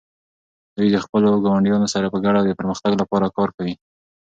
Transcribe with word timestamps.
دوی 0.75 0.87
د 0.91 0.97
خپلو 1.05 1.29
ګاونډیانو 1.43 1.87
سره 1.93 2.07
په 2.13 2.17
ګډه 2.25 2.39
د 2.43 2.51
پرمختګ 2.59 2.93
لپاره 3.01 3.33
کار 3.37 3.49
کوي. 3.57 3.75